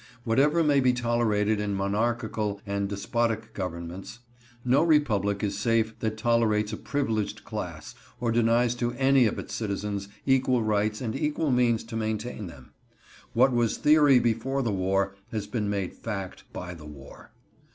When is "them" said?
12.47-12.71